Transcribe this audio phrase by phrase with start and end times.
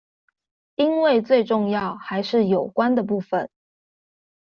[0.77, 3.51] 因為最重要還是有關的部分